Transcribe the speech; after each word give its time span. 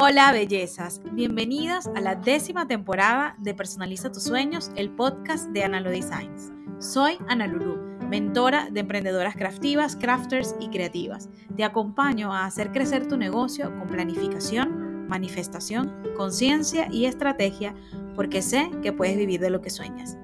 Hola 0.00 0.30
bellezas, 0.30 1.00
bienvenidas 1.10 1.88
a 1.88 2.00
la 2.00 2.14
décima 2.14 2.68
temporada 2.68 3.34
de 3.40 3.52
Personaliza 3.52 4.12
tus 4.12 4.22
sueños, 4.22 4.70
el 4.76 4.90
podcast 4.90 5.48
de 5.48 5.64
Analo 5.64 5.90
Designs. 5.90 6.52
Soy 6.78 7.18
Ana 7.26 7.48
Lulu, 7.48 7.98
mentora 8.08 8.70
de 8.70 8.78
emprendedoras 8.78 9.34
craftivas, 9.34 9.96
crafters 9.96 10.54
y 10.60 10.68
creativas. 10.68 11.28
Te 11.56 11.64
acompaño 11.64 12.32
a 12.32 12.44
hacer 12.44 12.70
crecer 12.70 13.08
tu 13.08 13.16
negocio 13.16 13.76
con 13.76 13.88
planificación, 13.88 15.08
manifestación, 15.08 15.92
conciencia 16.16 16.86
y 16.92 17.06
estrategia 17.06 17.74
porque 18.14 18.40
sé 18.40 18.70
que 18.84 18.92
puedes 18.92 19.16
vivir 19.16 19.40
de 19.40 19.50
lo 19.50 19.60
que 19.60 19.70
sueñas. 19.70 20.16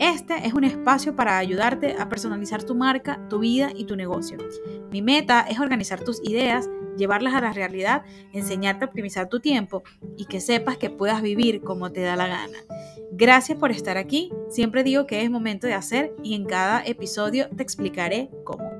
Este 0.00 0.48
es 0.48 0.52
un 0.52 0.64
espacio 0.64 1.14
para 1.14 1.38
ayudarte 1.38 1.94
a 1.96 2.08
personalizar 2.08 2.64
tu 2.64 2.74
marca, 2.74 3.20
tu 3.28 3.38
vida 3.38 3.70
y 3.72 3.84
tu 3.84 3.94
negocio. 3.94 4.38
Mi 4.90 5.00
meta 5.00 5.42
es 5.42 5.60
organizar 5.60 6.00
tus 6.00 6.20
ideas 6.28 6.68
llevarlas 6.96 7.34
a 7.34 7.40
la 7.40 7.52
realidad, 7.52 8.04
enseñarte 8.32 8.84
a 8.84 8.88
optimizar 8.88 9.28
tu 9.28 9.40
tiempo 9.40 9.82
y 10.16 10.26
que 10.26 10.40
sepas 10.40 10.76
que 10.76 10.90
puedas 10.90 11.22
vivir 11.22 11.62
como 11.62 11.92
te 11.92 12.00
da 12.00 12.16
la 12.16 12.28
gana. 12.28 12.58
Gracias 13.12 13.58
por 13.58 13.70
estar 13.70 13.98
aquí. 13.98 14.30
Siempre 14.48 14.84
digo 14.84 15.06
que 15.06 15.22
es 15.22 15.30
momento 15.30 15.66
de 15.66 15.74
hacer 15.74 16.14
y 16.22 16.34
en 16.34 16.44
cada 16.44 16.82
episodio 16.84 17.48
te 17.50 17.62
explicaré 17.62 18.30
cómo. 18.44 18.70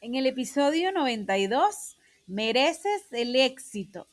En 0.00 0.14
el 0.14 0.26
episodio 0.26 0.92
92, 0.92 1.96
mereces 2.26 3.06
el 3.12 3.34
éxito. 3.34 4.06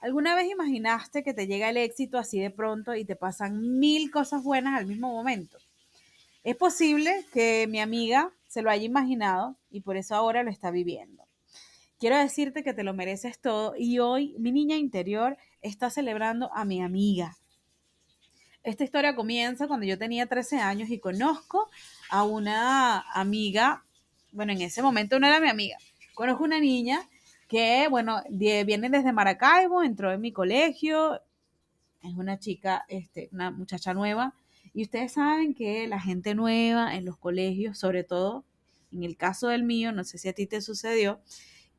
¿Alguna 0.00 0.34
vez 0.34 0.50
imaginaste 0.50 1.22
que 1.22 1.32
te 1.32 1.46
llega 1.46 1.70
el 1.70 1.78
éxito 1.78 2.18
así 2.18 2.38
de 2.38 2.50
pronto 2.50 2.94
y 2.94 3.04
te 3.04 3.16
pasan 3.16 3.78
mil 3.78 4.10
cosas 4.10 4.42
buenas 4.42 4.78
al 4.78 4.86
mismo 4.86 5.08
momento? 5.08 5.56
Es 6.42 6.56
posible 6.56 7.24
que 7.32 7.66
mi 7.68 7.80
amiga 7.80 8.30
se 8.54 8.62
lo 8.62 8.70
haya 8.70 8.84
imaginado 8.84 9.56
y 9.68 9.80
por 9.80 9.96
eso 9.96 10.14
ahora 10.14 10.44
lo 10.44 10.50
está 10.50 10.70
viviendo. 10.70 11.24
Quiero 11.98 12.16
decirte 12.16 12.62
que 12.62 12.72
te 12.72 12.84
lo 12.84 12.94
mereces 12.94 13.40
todo 13.40 13.74
y 13.76 13.98
hoy 13.98 14.36
mi 14.38 14.52
niña 14.52 14.76
interior 14.76 15.36
está 15.60 15.90
celebrando 15.90 16.54
a 16.54 16.64
mi 16.64 16.80
amiga. 16.80 17.36
Esta 18.62 18.84
historia 18.84 19.16
comienza 19.16 19.66
cuando 19.66 19.86
yo 19.86 19.98
tenía 19.98 20.26
13 20.26 20.58
años 20.58 20.88
y 20.90 21.00
conozco 21.00 21.68
a 22.10 22.22
una 22.22 23.00
amiga, 23.12 23.84
bueno, 24.30 24.52
en 24.52 24.60
ese 24.62 24.82
momento 24.82 25.18
no 25.18 25.26
era 25.26 25.40
mi 25.40 25.48
amiga, 25.48 25.76
conozco 26.14 26.44
una 26.44 26.60
niña 26.60 27.00
que, 27.48 27.88
bueno, 27.90 28.22
viene 28.30 28.88
desde 28.88 29.12
Maracaibo, 29.12 29.82
entró 29.82 30.12
en 30.12 30.20
mi 30.20 30.30
colegio, 30.30 31.20
es 32.02 32.14
una 32.14 32.38
chica, 32.38 32.84
este, 32.86 33.28
una 33.32 33.50
muchacha 33.50 33.94
nueva, 33.94 34.32
y 34.74 34.82
ustedes 34.82 35.12
saben 35.12 35.54
que 35.54 35.86
la 35.86 36.00
gente 36.00 36.34
nueva 36.34 36.96
en 36.96 37.04
los 37.04 37.16
colegios, 37.16 37.78
sobre 37.78 38.02
todo 38.02 38.44
en 38.92 39.04
el 39.04 39.16
caso 39.16 39.48
del 39.48 39.62
mío, 39.62 39.92
no 39.92 40.04
sé 40.04 40.18
si 40.18 40.28
a 40.28 40.32
ti 40.32 40.46
te 40.46 40.60
sucedió, 40.60 41.20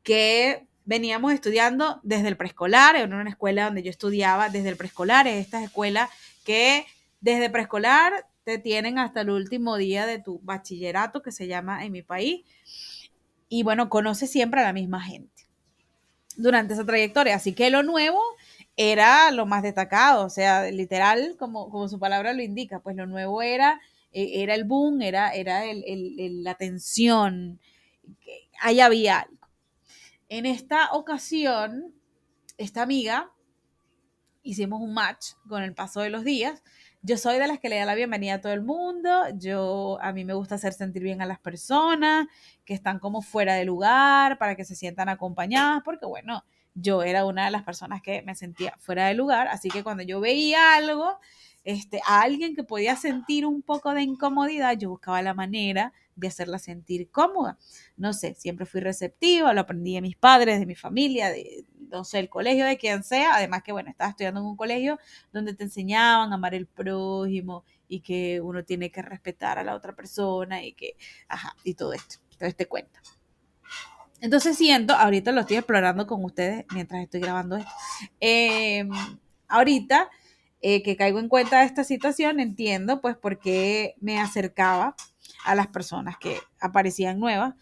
que 0.02 0.66
veníamos 0.86 1.32
estudiando 1.32 2.00
desde 2.02 2.28
el 2.28 2.36
preescolar, 2.36 2.96
en 2.96 3.12
una 3.12 3.28
escuela 3.28 3.66
donde 3.66 3.82
yo 3.82 3.90
estudiaba 3.90 4.48
desde 4.48 4.70
el 4.70 4.76
preescolar, 4.76 5.26
es 5.26 5.44
estas 5.44 5.62
escuelas 5.62 6.08
que 6.44 6.86
desde 7.20 7.50
preescolar 7.50 8.26
te 8.44 8.58
tienen 8.58 8.98
hasta 8.98 9.22
el 9.22 9.30
último 9.30 9.76
día 9.76 10.06
de 10.06 10.18
tu 10.18 10.40
bachillerato, 10.40 11.22
que 11.22 11.32
se 11.32 11.46
llama 11.46 11.84
en 11.84 11.92
mi 11.92 12.02
país, 12.02 12.44
y 13.48 13.62
bueno, 13.62 13.88
conoce 13.90 14.26
siempre 14.26 14.60
a 14.60 14.64
la 14.64 14.72
misma 14.72 15.02
gente 15.02 15.46
durante 16.36 16.74
esa 16.74 16.84
trayectoria. 16.84 17.36
Así 17.36 17.52
que 17.52 17.70
lo 17.70 17.82
nuevo 17.82 18.20
era 18.76 19.30
lo 19.30 19.46
más 19.46 19.62
destacado, 19.62 20.26
o 20.26 20.30
sea, 20.30 20.70
literal, 20.70 21.36
como, 21.38 21.70
como 21.70 21.88
su 21.88 21.98
palabra 21.98 22.34
lo 22.34 22.42
indica, 22.42 22.80
pues 22.80 22.96
lo 22.96 23.06
nuevo 23.06 23.40
era, 23.42 23.80
eh, 24.12 24.42
era 24.42 24.54
el 24.54 24.64
boom, 24.64 25.02
era, 25.02 25.30
era 25.30 25.62
la 25.64 26.54
tensión, 26.54 27.58
ahí 28.60 28.80
había 28.80 29.20
algo. 29.20 29.48
En 30.28 30.44
esta 30.44 30.92
ocasión, 30.92 31.94
esta 32.58 32.82
amiga, 32.82 33.30
hicimos 34.42 34.80
un 34.80 34.94
match 34.94 35.32
con 35.48 35.62
el 35.62 35.74
paso 35.74 36.00
de 36.00 36.10
los 36.10 36.24
días. 36.24 36.62
Yo 37.02 37.16
soy 37.16 37.38
de 37.38 37.46
las 37.46 37.60
que 37.60 37.68
le 37.68 37.78
da 37.78 37.84
la 37.84 37.94
bienvenida 37.94 38.34
a 38.34 38.40
todo 38.40 38.52
el 38.52 38.62
mundo. 38.62 39.10
Yo 39.34 39.98
a 40.00 40.12
mí 40.12 40.24
me 40.24 40.34
gusta 40.34 40.56
hacer 40.56 40.72
sentir 40.72 41.02
bien 41.02 41.22
a 41.22 41.26
las 41.26 41.38
personas 41.38 42.26
que 42.64 42.74
están 42.74 42.98
como 42.98 43.22
fuera 43.22 43.54
de 43.54 43.64
lugar 43.64 44.38
para 44.38 44.56
que 44.56 44.64
se 44.64 44.74
sientan 44.74 45.08
acompañadas, 45.08 45.82
porque 45.84 46.06
bueno, 46.06 46.44
yo 46.76 47.02
era 47.02 47.24
una 47.24 47.46
de 47.46 47.50
las 47.50 47.64
personas 47.64 48.02
que 48.02 48.22
me 48.22 48.34
sentía 48.34 48.74
fuera 48.78 49.08
de 49.08 49.14
lugar, 49.14 49.48
así 49.48 49.68
que 49.68 49.82
cuando 49.82 50.02
yo 50.02 50.20
veía 50.20 50.76
algo, 50.76 51.18
este, 51.64 52.00
a 52.06 52.20
alguien 52.20 52.54
que 52.54 52.62
podía 52.62 52.94
sentir 52.94 53.44
un 53.44 53.62
poco 53.62 53.92
de 53.92 54.02
incomodidad, 54.02 54.78
yo 54.78 54.90
buscaba 54.90 55.20
la 55.22 55.34
manera 55.34 55.92
de 56.14 56.28
hacerla 56.28 56.58
sentir 56.58 57.10
cómoda. 57.10 57.58
No 57.96 58.12
sé, 58.12 58.34
siempre 58.34 58.66
fui 58.66 58.80
receptiva, 58.80 59.52
lo 59.52 59.62
aprendí 59.62 59.94
de 59.94 60.00
mis 60.00 60.16
padres, 60.16 60.60
de 60.60 60.66
mi 60.66 60.76
familia, 60.76 61.30
de, 61.30 61.64
no 61.90 62.04
sé, 62.04 62.20
el 62.20 62.28
colegio, 62.28 62.64
de 62.66 62.78
quien 62.78 63.02
sea. 63.02 63.34
Además 63.34 63.62
que, 63.64 63.72
bueno, 63.72 63.90
estaba 63.90 64.10
estudiando 64.10 64.40
en 64.40 64.46
un 64.46 64.56
colegio 64.56 64.98
donde 65.32 65.54
te 65.54 65.64
enseñaban 65.64 66.30
a 66.30 66.36
amar 66.36 66.54
el 66.54 66.66
prójimo 66.66 67.64
y 67.88 68.00
que 68.00 68.40
uno 68.40 68.64
tiene 68.64 68.90
que 68.90 69.02
respetar 69.02 69.58
a 69.58 69.64
la 69.64 69.74
otra 69.74 69.94
persona 69.94 70.62
y 70.64 70.72
que, 70.72 70.96
ajá, 71.28 71.56
y 71.64 71.74
todo 71.74 71.92
esto, 71.92 72.16
todo 72.38 72.48
este 72.48 72.66
cuento. 72.66 73.00
Entonces 74.20 74.56
siento, 74.56 74.94
ahorita 74.94 75.32
lo 75.32 75.42
estoy 75.42 75.58
explorando 75.58 76.06
con 76.06 76.24
ustedes 76.24 76.64
mientras 76.72 77.02
estoy 77.02 77.20
grabando 77.20 77.56
esto. 77.56 77.70
Em, 78.20 78.88
ahorita 79.48 80.08
eh, 80.62 80.82
que 80.82 80.96
caigo 80.96 81.18
en 81.18 81.28
cuenta 81.28 81.60
de 81.60 81.66
esta 81.66 81.84
situación, 81.84 82.40
entiendo 82.40 83.00
pues 83.00 83.16
por 83.16 83.38
qué 83.38 83.94
me 84.00 84.18
acercaba 84.18 84.96
a 85.44 85.54
las 85.54 85.68
personas 85.68 86.16
que 86.18 86.38
aparecían 86.60 87.20
nuevas. 87.20 87.54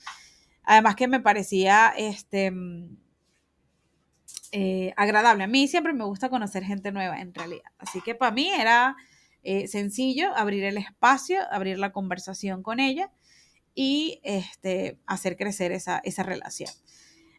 Además 0.62 0.94
que 0.96 1.08
me 1.08 1.20
parecía 1.20 1.92
este, 1.96 2.52
eh, 4.52 4.94
agradable. 4.96 5.44
A 5.44 5.48
mí 5.48 5.66
siempre 5.68 5.92
me 5.92 6.04
gusta 6.04 6.30
conocer 6.30 6.64
gente 6.64 6.92
nueva 6.92 7.20
en 7.20 7.34
realidad. 7.34 7.70
Así 7.78 8.00
que 8.00 8.14
para 8.14 8.30
mí 8.30 8.48
era 8.48 8.96
eh, 9.42 9.66
sencillo 9.66 10.34
abrir 10.36 10.64
el 10.64 10.78
espacio, 10.78 11.40
abrir 11.50 11.78
la 11.78 11.92
conversación 11.92 12.62
con 12.62 12.80
ella 12.80 13.10
y 13.74 14.20
este, 14.22 14.98
hacer 15.06 15.36
crecer 15.36 15.72
esa, 15.72 15.98
esa 16.04 16.22
relación. 16.22 16.70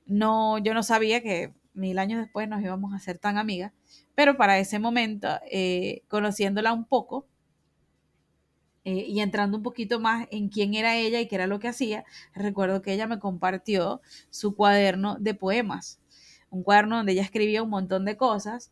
No, 0.06 0.58
yo 0.60 0.74
no 0.74 0.84
sabía 0.84 1.22
que 1.22 1.54
mil 1.74 2.00
años 2.00 2.22
después 2.22 2.48
nos 2.48 2.62
íbamos 2.62 2.94
a 2.94 3.00
ser 3.00 3.18
tan 3.20 3.38
amigas, 3.38 3.74
pero 4.16 4.38
para 4.38 4.60
ese 4.60 4.80
momento, 4.80 5.28
eh, 5.52 6.04
conociéndola 6.08 6.74
un 6.74 6.86
poco 6.86 7.28
eh, 8.84 9.06
y 9.08 9.20
entrando 9.20 9.58
un 9.58 9.64
poquito 9.64 10.00
más 10.00 10.28
en 10.32 10.50
quién 10.50 10.74
era 10.76 10.96
ella 10.96 11.20
y 11.20 11.28
qué 11.28 11.36
era 11.36 11.48
lo 11.48 11.60
que 11.60 11.68
hacía, 11.68 12.06
recuerdo 12.34 12.82
que 12.82 12.94
ella 12.94 13.08
me 13.08 13.20
compartió 13.20 14.02
su 14.30 14.56
cuaderno 14.56 15.18
de 15.20 15.34
poemas, 15.34 16.00
un 16.50 16.64
cuaderno 16.64 16.98
donde 16.98 17.14
ella 17.14 17.24
escribía 17.24 17.64
un 17.64 17.70
montón 17.70 18.06
de 18.06 18.16
cosas 18.18 18.72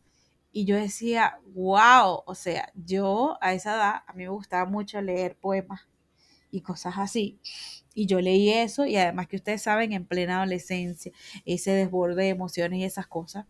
y 0.52 0.66
yo 0.66 0.76
decía, 0.76 1.40
wow, 1.54 2.22
o 2.26 2.34
sea, 2.34 2.70
yo 2.74 3.38
a 3.40 3.54
esa 3.54 3.74
edad, 3.74 3.94
a 4.06 4.12
mí 4.12 4.22
me 4.22 4.28
gustaba 4.30 4.70
mucho 4.70 5.00
leer 5.02 5.36
poemas 5.36 5.88
y 6.54 6.60
cosas 6.60 6.94
así. 6.98 7.38
Y 7.94 8.06
yo 8.06 8.20
leí 8.20 8.50
eso 8.50 8.86
y 8.86 8.96
además 8.96 9.26
que 9.26 9.36
ustedes 9.36 9.62
saben, 9.62 9.92
en 9.92 10.06
plena 10.06 10.36
adolescencia, 10.36 11.12
ese 11.44 11.72
desborde 11.72 12.24
de 12.24 12.28
emociones 12.28 12.80
y 12.80 12.84
esas 12.84 13.06
cosas, 13.06 13.46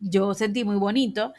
yo 0.00 0.34
sentí 0.34 0.64
muy 0.64 0.76
bonito 0.76 1.32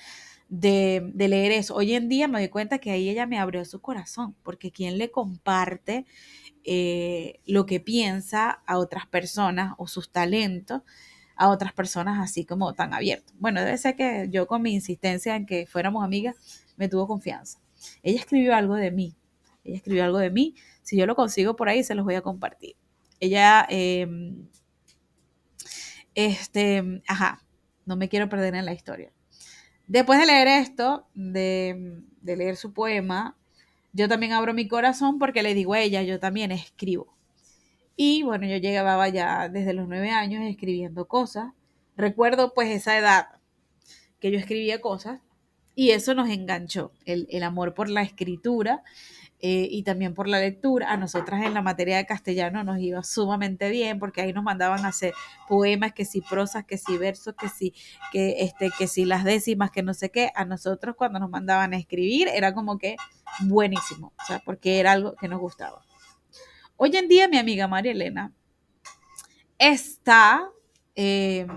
de, 0.49 1.11
leer 1.15 1.51
eso. 1.53 1.75
Hoy 1.75 1.93
en 1.93 2.09
día 2.09 2.27
me 2.27 2.39
doy 2.39 2.49
cuenta 2.49 2.79
que 2.79 2.91
ahí 2.91 3.09
ella 3.09 3.25
me 3.27 3.39
abrió 3.39 3.63
su 3.65 3.79
corazón, 3.81 4.35
porque 4.43 4.71
quien 4.71 4.97
le 4.97 5.09
comparte 5.11 6.05
eh, 6.63 7.39
lo 7.45 7.65
que 7.65 7.79
piensa 7.79 8.49
a 8.65 8.77
otras 8.77 9.07
personas 9.07 9.73
o 9.77 9.87
sus 9.87 10.11
talentos 10.11 10.81
a 11.37 11.49
otras 11.49 11.73
personas 11.73 12.19
así 12.21 12.45
como 12.45 12.73
tan 12.73 12.93
abierto. 12.93 13.33
Bueno, 13.39 13.59
debe 13.59 13.77
ser 13.77 13.97
que 13.97 14.29
yo 14.31 14.47
con 14.47 14.61
mi 14.61 14.73
insistencia 14.73 15.35
en 15.35 15.45
que 15.45 15.65
fuéramos 15.65 16.01
amigas, 16.01 16.35
me 16.77 16.87
tuvo 16.87 17.07
confianza. 17.07 17.59
Ella 18.03 18.19
escribió 18.21 18.55
algo 18.55 18.75
de 18.75 18.91
mí 18.91 19.17
ella 19.65 19.77
escribió 19.77 20.05
algo 20.05 20.19
de 20.19 20.29
mí. 20.29 20.55
Si 20.83 20.95
yo 20.95 21.05
lo 21.07 21.15
consigo 21.15 21.55
por 21.55 21.67
ahí, 21.67 21.83
se 21.83 21.95
los 21.95 22.05
voy 22.05 22.15
a 22.15 22.21
compartir. 22.21 22.75
Ella, 23.19 23.65
em, 23.69 24.47
este, 26.13 27.01
ajá, 27.07 27.43
no 27.85 27.97
me 27.97 28.07
quiero 28.07 28.29
perder 28.29 28.55
en 28.55 28.65
la 28.65 28.73
historia. 28.73 29.11
Después 29.87 30.19
de 30.19 30.27
leer 30.27 30.47
esto, 30.47 31.07
de, 31.13 32.03
leer 32.23 32.55
su 32.55 32.73
poema, 32.73 33.37
yo 33.93 34.07
también 34.07 34.33
abro 34.33 34.53
mi 34.53 34.67
corazón 34.67 35.19
porque 35.19 35.43
le 35.43 35.53
digo 35.53 35.73
a 35.73 35.79
ella, 35.79 36.03
yo 36.03 36.19
también 36.19 36.51
escribo. 36.51 37.15
Y 37.95 38.23
bueno, 38.23 38.45
yo 38.47 38.57
llegaba 38.57 39.07
ya 39.09 39.49
desde 39.49 39.73
los 39.73 39.87
nueve 39.87 40.11
años 40.11 40.43
escribiendo 40.43 41.07
cosas. 41.07 41.53
Recuerdo 41.95 42.53
pues 42.53 42.69
esa 42.69 42.97
edad 42.97 43.27
que 44.19 44.31
yo 44.31 44.37
escribía 44.37 44.81
cosas 44.81 45.21
y 45.75 45.91
eso 45.91 46.13
nos 46.13 46.29
enganchó, 46.29 46.91
el 47.05 47.43
amor 47.43 47.73
por 47.73 47.89
la 47.89 48.01
escritura 48.01 48.83
eh, 49.39 49.67
y 49.69 49.83
también 49.83 50.13
por 50.13 50.27
la 50.27 50.39
lectura. 50.39 50.91
A 50.91 50.97
nosotras 50.97 51.43
en 51.43 51.53
la 51.53 51.61
materia 51.61 51.97
de 51.97 52.05
castellano 52.05 52.63
nos 52.63 52.79
iba 52.79 53.03
sumamente 53.03 53.69
bien 53.69 53.99
porque 53.99 54.21
ahí 54.21 54.33
nos 54.33 54.43
mandaban 54.43 54.85
a 54.85 54.89
hacer 54.89 55.13
poemas, 55.47 55.93
que 55.93 56.05
si 56.05 56.21
prosas, 56.21 56.65
que 56.65 56.77
si 56.77 56.97
versos, 56.97 57.35
que 57.35 57.49
si, 57.49 57.73
que, 58.11 58.43
este, 58.43 58.71
que 58.77 58.87
si 58.87 59.05
las 59.05 59.23
décimas, 59.23 59.71
que 59.71 59.83
no 59.83 59.93
sé 59.93 60.09
qué. 60.09 60.31
A 60.35 60.45
nosotros 60.45 60.95
cuando 60.97 61.19
nos 61.19 61.29
mandaban 61.29 61.73
a 61.73 61.77
escribir 61.77 62.27
era 62.29 62.53
como 62.53 62.77
que 62.77 62.95
buenísimo, 63.41 64.13
o 64.17 64.25
sea, 64.25 64.41
porque 64.45 64.79
era 64.79 64.93
algo 64.93 65.15
que 65.15 65.27
nos 65.27 65.39
gustaba. 65.39 65.83
Hoy 66.77 66.95
en 66.95 67.07
día 67.07 67.27
mi 67.27 67.37
amiga 67.37 67.67
María 67.67 67.91
Elena 67.91 68.33
está, 69.57 70.49
eh, 70.95 71.47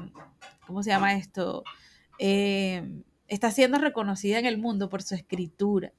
¿cómo 0.67 0.83
se 0.83 0.91
llama 0.91 1.15
esto? 1.15 1.65
Eh, 2.19 3.03
está 3.29 3.51
siendo 3.51 3.79
reconocida 3.79 4.39
en 4.39 4.47
el 4.47 4.59
mundo 4.59 4.89
por 4.89 5.03
su 5.03 5.15
escritura. 5.15 5.93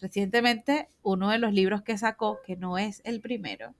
Recientemente, 0.00 0.88
uno 1.02 1.30
de 1.30 1.38
los 1.38 1.52
libros 1.52 1.82
que 1.82 1.96
sacó, 1.96 2.38
que 2.46 2.56
no 2.56 2.78
es 2.78 3.00
el 3.04 3.20
primero, 3.20 3.74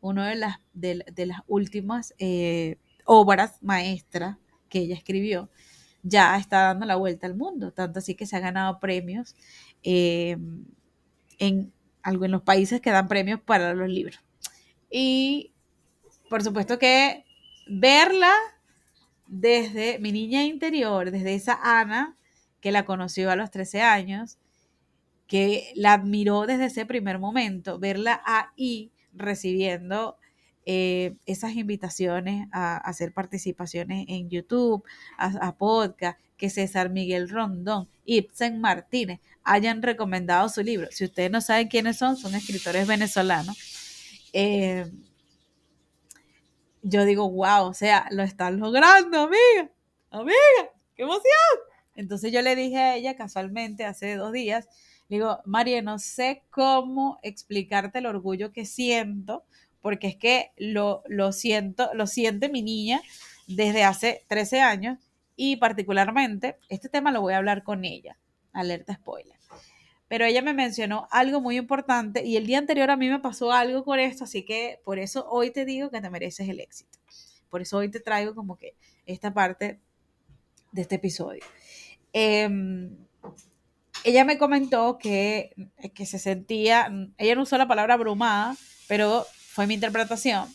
uno 0.00 0.24
de 0.24 0.36
las, 0.36 0.60
de, 0.72 1.26
las 1.26 1.40
últimas 1.46 2.14
eh, 2.18 2.76
obras 3.04 3.62
maestras 3.62 4.38
que 4.68 4.80
ella 4.80 4.94
escribió, 4.94 5.50
ya 6.02 6.36
está 6.36 6.62
dando 6.62 6.86
la 6.86 6.96
vuelta 6.96 7.26
al 7.26 7.34
mundo, 7.34 7.72
tanto 7.72 7.98
así 7.98 8.14
que 8.14 8.26
se 8.26 8.36
ha 8.36 8.40
ganado 8.40 8.78
premios 8.78 9.34
en, 9.82 10.66
en 11.38 11.72
los 12.30 12.42
países 12.42 12.80
que 12.80 12.90
dan 12.90 13.08
premios 13.08 13.40
para 13.40 13.74
los 13.74 13.88
libros. 13.88 14.20
Y 14.90 15.52
por 16.28 16.42
supuesto 16.42 16.78
que 16.78 17.24
verla 17.68 18.32
desde 19.26 19.98
mi 19.98 20.12
niña 20.12 20.44
interior, 20.44 21.10
desde 21.10 21.34
esa 21.34 21.58
Ana 21.62 22.16
que 22.60 22.72
la 22.72 22.84
conoció 22.84 23.30
a 23.30 23.36
los 23.36 23.50
13 23.50 23.82
años, 23.82 24.38
que 25.28 25.72
la 25.76 25.92
admiró 25.92 26.46
desde 26.46 26.64
ese 26.64 26.86
primer 26.86 27.18
momento, 27.18 27.78
verla 27.78 28.20
ahí 28.24 28.90
recibiendo 29.12 30.16
eh, 30.64 31.14
esas 31.26 31.54
invitaciones 31.54 32.48
a, 32.50 32.78
hacer 32.78 33.12
participaciones 33.12 34.06
en 34.08 34.30
YouTube, 34.30 34.82
a, 35.18 35.54
podcast, 35.56 36.18
que 36.36 36.50
César 36.50 36.88
Miguel 36.90 37.28
Rondón, 37.28 37.88
Ibsen 38.06 38.60
Martínez 38.60 39.20
hayan 39.44 39.82
recomendado 39.82 40.48
su 40.48 40.62
libro. 40.62 40.88
Si 40.90 41.04
ustedes 41.04 41.30
no 41.30 41.40
saben 41.40 41.68
quiénes 41.68 41.98
son, 41.98 42.16
son 42.16 42.34
escritores 42.34 42.86
venezolanos. 42.86 43.56
Eh, 44.32 44.90
yo 46.82 47.04
digo, 47.04 47.30
wow, 47.30 47.66
o 47.66 47.74
sea, 47.74 48.08
lo 48.10 48.22
están 48.22 48.60
logrando, 48.60 49.22
amiga, 49.22 49.70
amiga, 50.10 50.70
qué 50.94 51.02
emoción. 51.02 51.24
Entonces 51.94 52.32
yo 52.32 52.40
le 52.42 52.54
dije 52.54 52.78
a 52.78 52.96
ella 52.96 53.16
casualmente 53.16 53.84
hace 53.84 54.14
dos 54.14 54.32
días, 54.32 54.68
le 55.08 55.16
digo, 55.16 55.40
María, 55.44 55.82
no 55.82 55.98
sé 55.98 56.42
cómo 56.50 57.18
explicarte 57.22 57.98
el 57.98 58.06
orgullo 58.06 58.52
que 58.52 58.64
siento, 58.64 59.44
porque 59.80 60.08
es 60.08 60.16
que 60.16 60.52
lo, 60.56 61.02
lo 61.06 61.32
siento, 61.32 61.90
lo 61.94 62.06
siente 62.06 62.48
mi 62.48 62.62
niña 62.62 63.00
desde 63.46 63.84
hace 63.84 64.24
13 64.28 64.60
años 64.60 64.98
y 65.36 65.56
particularmente 65.56 66.56
este 66.68 66.88
tema 66.88 67.12
lo 67.12 67.22
voy 67.22 67.34
a 67.34 67.38
hablar 67.38 67.62
con 67.62 67.84
ella, 67.84 68.18
alerta 68.52 68.94
spoiler 68.94 69.38
pero 70.08 70.24
ella 70.24 70.42
me 70.42 70.54
mencionó 70.54 71.06
algo 71.10 71.40
muy 71.40 71.58
importante 71.58 72.24
y 72.24 72.36
el 72.36 72.46
día 72.46 72.58
anterior 72.58 72.90
a 72.90 72.96
mí 72.96 73.08
me 73.08 73.20
pasó 73.20 73.52
algo 73.52 73.84
con 73.84 74.00
esto, 74.00 74.24
así 74.24 74.42
que 74.42 74.80
por 74.84 74.98
eso 74.98 75.28
hoy 75.28 75.50
te 75.50 75.66
digo 75.66 75.90
que 75.90 76.00
te 76.00 76.10
mereces 76.10 76.48
el 76.48 76.60
éxito. 76.60 76.98
Por 77.50 77.60
eso 77.60 77.76
hoy 77.76 77.90
te 77.90 78.00
traigo 78.00 78.34
como 78.34 78.56
que 78.56 78.74
esta 79.06 79.32
parte 79.32 79.78
de 80.72 80.82
este 80.82 80.96
episodio. 80.96 81.42
Em, 82.12 82.96
ella 84.08 84.24
me 84.24 84.38
comentó 84.38 84.96
que, 84.96 85.54
que 85.94 86.06
se 86.06 86.18
sentía, 86.18 86.90
ella 87.18 87.34
no 87.34 87.42
usó 87.42 87.58
la 87.58 87.68
palabra 87.68 87.92
abrumada, 87.92 88.56
pero 88.88 89.26
fue 89.34 89.66
mi 89.66 89.74
interpretación, 89.74 90.48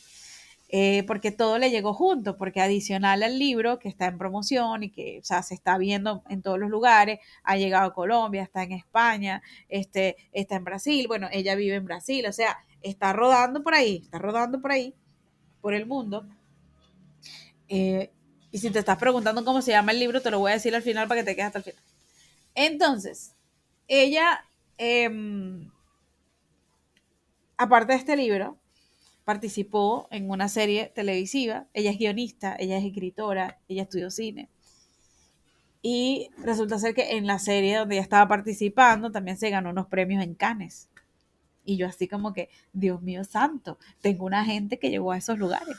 eh, 0.70 1.04
porque 1.04 1.32
todo 1.32 1.60
le 1.60 1.70
llegó 1.70 1.94
junto, 1.94 2.36
porque 2.36 2.62
adicional 2.62 3.22
al 3.22 3.38
libro 3.38 3.78
que 3.78 3.90
está 3.90 4.08
en 4.08 4.18
promoción 4.18 4.82
y 4.82 4.90
que 4.90 5.20
o 5.22 5.24
sea, 5.24 5.44
se 5.44 5.54
está 5.54 5.78
viendo 5.78 6.24
en 6.30 6.42
todos 6.42 6.58
los 6.58 6.72
lugares, 6.72 7.20
ha 7.44 7.56
llegado 7.56 7.86
a 7.86 7.94
Colombia, 7.94 8.42
está 8.42 8.64
en 8.64 8.72
España, 8.72 9.44
este, 9.70 10.18
está 10.32 10.56
en 10.56 10.64
Brasil, 10.64 11.08
bueno, 11.08 11.28
ella 11.32 11.54
vive 11.54 11.76
en 11.76 11.86
Brasil, 11.86 12.26
o 12.26 12.34
sea, 12.34 12.58
está 12.82 13.14
rodando 13.14 13.62
por 13.62 13.76
ahí, 13.76 14.02
está 14.04 14.18
rodando 14.18 14.62
por 14.62 14.72
ahí, 14.72 14.96
por 15.62 15.76
el 15.76 15.86
mundo. 15.86 16.26
Eh, 17.68 18.12
y 18.50 18.58
si 18.58 18.72
te 18.72 18.80
estás 18.80 18.98
preguntando 18.98 19.46
cómo 19.46 19.62
se 19.62 19.72
llama 19.72 19.92
el 19.92 20.00
libro, 20.00 20.22
te 20.24 20.32
lo 20.32 20.40
voy 20.40 20.50
a 20.50 20.56
decir 20.56 20.74
al 20.74 20.82
final 20.82 21.08
para 21.08 21.22
que 21.22 21.26
te 21.26 21.36
quedes 21.36 21.48
hasta 21.48 21.60
el 21.60 21.66
final. 21.66 21.84
Entonces, 22.56 23.36
ella, 23.88 24.46
em, 24.78 25.70
aparte 27.58 27.94
de 27.94 28.00
este 28.00 28.16
libro, 28.16 28.58
participó 29.26 30.08
en 30.12 30.30
una 30.30 30.50
serie 30.50 30.92
televisiva. 30.94 31.68
Ella 31.74 31.92
es 31.92 31.98
guionista, 31.98 32.56
ella 32.60 32.78
es 32.78 32.86
escritora, 32.86 33.60
ella 33.68 33.84
estudió 33.84 34.10
cine. 34.10 34.50
Y 35.82 36.30
resulta 36.38 36.80
ser 36.80 36.94
que 36.96 37.18
en 37.18 37.28
la 37.28 37.40
serie 37.40 37.78
donde 37.78 37.96
ella 37.96 38.04
estaba 38.04 38.28
participando 38.28 39.12
también 39.12 39.38
se 39.38 39.50
ganó 39.50 39.70
unos 39.70 39.88
premios 39.88 40.24
en 40.24 40.34
Cannes. 40.34 40.90
Y 41.66 41.78
yo 41.78 41.88
así 41.88 42.08
como 42.08 42.34
que, 42.34 42.50
Dios 42.74 43.02
mío 43.02 43.24
santo, 43.24 43.78
tengo 44.02 44.26
una 44.26 44.46
gente 44.46 44.80
que 44.80 44.90
llegó 44.90 45.12
a 45.12 45.18
esos 45.18 45.38
lugares. 45.38 45.78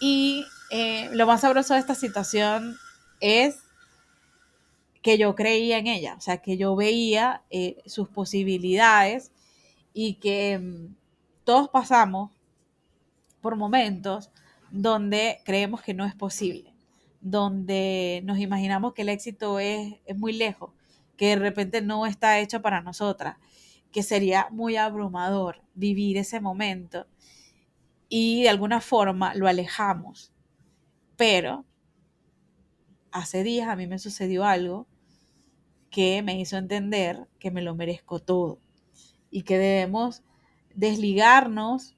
Y 0.00 0.46
eh, 0.70 1.10
lo 1.12 1.26
más 1.26 1.42
sabroso 1.42 1.74
de 1.74 1.80
esta 1.80 1.94
situación 1.94 2.76
es 3.20 3.58
que 5.02 5.18
yo 5.18 5.34
creía 5.34 5.78
en 5.78 5.86
ella, 5.86 6.14
o 6.16 6.20
sea, 6.20 6.38
que 6.38 6.56
yo 6.56 6.76
veía 6.76 7.42
eh, 7.50 7.78
sus 7.86 8.08
posibilidades 8.08 9.32
y 9.94 10.14
que 10.14 10.58
mm, 10.58 10.94
todos 11.44 11.68
pasamos 11.68 12.30
por 13.40 13.56
momentos 13.56 14.30
donde 14.70 15.40
creemos 15.44 15.82
que 15.82 15.94
no 15.94 16.04
es 16.04 16.14
posible, 16.14 16.74
donde 17.20 18.22
nos 18.24 18.38
imaginamos 18.38 18.94
que 18.94 19.02
el 19.02 19.08
éxito 19.08 19.58
es, 19.58 19.94
muy 20.16 20.32
lejos, 20.32 20.70
que 21.16 21.28
de 21.28 21.36
repente 21.36 21.82
no 21.82 22.06
está 22.06 22.38
hecho 22.38 22.62
para 22.62 22.82
nosotras, 22.82 23.36
que 23.90 24.02
sería 24.02 24.48
muy 24.50 24.76
abrumador 24.76 25.62
vivir 25.74 26.16
ese 26.16 26.40
momento 26.40 27.06
y 28.08 28.42
de 28.42 28.48
alguna 28.48 28.80
forma 28.80 29.34
lo 29.34 29.48
alejamos. 29.48 30.32
Pero 31.16 31.64
hace 33.12 33.42
días 33.42 33.68
a 33.68 33.76
mí 33.76 33.86
me 33.86 33.98
sucedió 33.98 34.44
algo 34.44 34.86
que 35.90 36.22
me 36.22 36.38
hizo 36.38 36.56
entender 36.56 37.28
que 37.38 37.50
me 37.50 37.62
lo 37.62 37.74
merezco 37.74 38.20
todo 38.20 38.60
y 39.30 39.42
que 39.42 39.58
debemos 39.58 40.22
desligarnos 40.74 41.96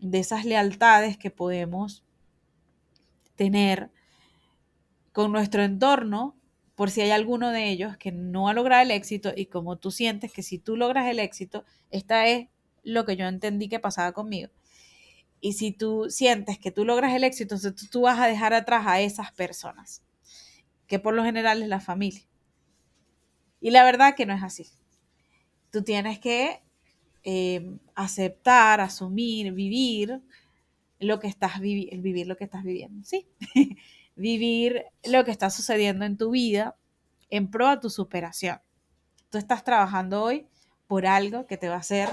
de 0.00 0.18
esas 0.18 0.44
lealtades 0.44 1.16
que 1.16 1.30
podemos 1.30 2.04
tener 3.36 3.90
con 5.12 5.32
nuestro 5.32 5.62
entorno, 5.62 6.36
por 6.74 6.90
si 6.90 7.00
hay 7.00 7.10
alguno 7.10 7.50
de 7.50 7.70
ellos 7.70 7.96
que 7.96 8.10
no 8.10 8.48
ha 8.48 8.54
logrado 8.54 8.82
el 8.82 8.90
éxito 8.90 9.32
y 9.34 9.46
como 9.46 9.76
tú 9.76 9.90
sientes 9.90 10.32
que 10.32 10.42
si 10.42 10.58
tú 10.58 10.76
logras 10.76 11.08
el 11.08 11.20
éxito, 11.20 11.64
esta 11.90 12.26
es 12.26 12.48
lo 12.82 13.04
que 13.04 13.16
yo 13.16 13.26
entendí 13.26 13.68
que 13.68 13.78
pasaba 13.78 14.12
conmigo. 14.12 14.50
Y 15.40 15.52
si 15.52 15.72
tú 15.72 16.06
sientes 16.08 16.58
que 16.58 16.72
tú 16.72 16.84
logras 16.84 17.14
el 17.14 17.22
éxito, 17.22 17.54
entonces 17.54 17.90
tú 17.90 18.02
vas 18.02 18.18
a 18.18 18.26
dejar 18.26 18.54
atrás 18.54 18.86
a 18.86 19.00
esas 19.00 19.30
personas, 19.32 20.02
que 20.86 20.98
por 20.98 21.14
lo 21.14 21.24
general 21.24 21.62
es 21.62 21.68
la 21.68 21.80
familia. 21.80 22.22
Y 23.60 23.70
la 23.70 23.84
verdad 23.84 24.14
que 24.14 24.26
no 24.26 24.34
es 24.34 24.42
así. 24.42 24.66
Tú 25.70 25.82
tienes 25.82 26.18
que 26.18 26.64
Em, 27.26 27.78
aceptar, 27.94 28.82
asumir, 28.82 29.54
vivir 29.54 30.20
lo 30.98 31.18
que 31.20 31.26
estás 31.26 31.58
viviendo, 31.58 32.02
vivir 32.02 32.26
lo 32.26 32.36
que 32.36 32.44
estás 32.44 32.64
viviendo, 32.64 33.02
¿sí? 33.02 33.26
vivir 34.14 34.84
lo 35.04 35.24
que 35.24 35.30
está 35.30 35.48
sucediendo 35.48 36.04
en 36.04 36.18
tu 36.18 36.32
vida 36.32 36.76
en 37.30 37.50
pro 37.50 37.66
a 37.66 37.80
tu 37.80 37.88
superación. 37.88 38.60
Tú 39.30 39.38
estás 39.38 39.64
trabajando 39.64 40.22
hoy 40.22 40.46
por 40.86 41.06
algo 41.06 41.46
que 41.46 41.56
te 41.56 41.70
va 41.70 41.76
a 41.76 41.78
hacer 41.78 42.10